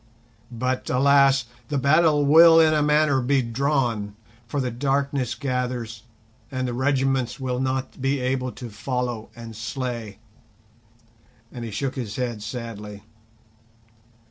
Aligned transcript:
But 0.51 0.89
alas! 0.89 1.45
the 1.67 1.77
battle 1.77 2.25
will 2.25 2.59
in 2.59 2.73
a 2.73 2.81
manner 2.81 3.21
be 3.21 3.43
drawn, 3.43 4.15
for 4.47 4.59
the 4.59 4.71
darkness 4.71 5.35
gathers, 5.35 6.01
and 6.51 6.67
the 6.67 6.73
regiments 6.73 7.39
will 7.39 7.59
not 7.59 8.01
be 8.01 8.19
able 8.19 8.51
to 8.53 8.71
follow 8.71 9.29
and 9.35 9.55
slay!"—and 9.55 10.25
he 11.63 11.69
shook 11.69 11.93
his 11.93 12.15
head 12.15 12.41
sadly. 12.41 13.03